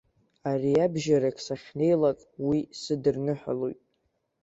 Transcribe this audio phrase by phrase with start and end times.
[0.51, 3.79] Ариабжьарак сахьнеилак уи сыдырныҳәалоит.